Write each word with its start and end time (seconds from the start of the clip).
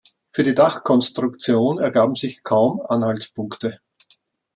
Für 0.31 0.41
die 0.43 0.55
Dachkonstruktion 0.55 1.77
ergaben 1.77 2.15
sich 2.15 2.43
kaum 2.43 2.81
Anhaltspunkte. 2.87 3.81